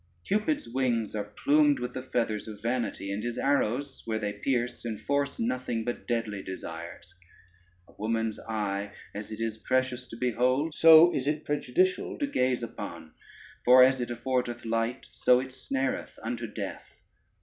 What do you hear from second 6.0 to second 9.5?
deadly desires: a woman's eye, as it